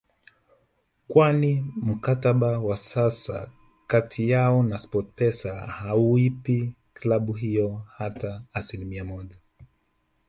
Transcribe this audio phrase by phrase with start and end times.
[1.07, 3.51] kwani mkataba wa sasa
[3.87, 9.35] kati yao na Sportpesa hauipi klabu hiyo hata asilimia moja